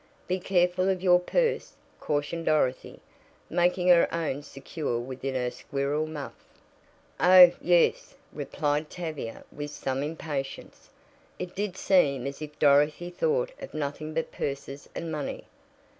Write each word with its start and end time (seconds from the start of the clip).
"Be 0.27 0.39
careful 0.39 0.89
of 0.89 1.03
your 1.03 1.19
purse," 1.19 1.73
cautioned 1.99 2.47
Dorothy, 2.47 2.99
making 3.51 3.89
her 3.89 4.11
own 4.11 4.41
secure 4.41 4.99
within 4.99 5.35
her 5.35 5.51
squirrel 5.51 6.07
muff. 6.07 6.33
"Oh, 7.19 7.51
yes," 7.61 8.15
replied 8.33 8.89
Tavia 8.89 9.43
with 9.51 9.69
some 9.69 10.01
impatience. 10.01 10.89
It 11.37 11.53
did 11.55 11.77
seem 11.77 12.25
as 12.25 12.41
if 12.41 12.57
Dorothy 12.57 13.11
thought 13.11 13.51
of 13.61 13.75
nothing 13.75 14.15
but 14.15 14.31
purses 14.31 14.89
and 14.95 15.11
money. 15.11 15.43